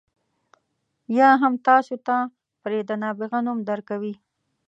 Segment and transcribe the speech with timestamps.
[1.17, 2.15] یا هم تاسو ته
[2.61, 4.13] پرې د نابغه نوم درکوي.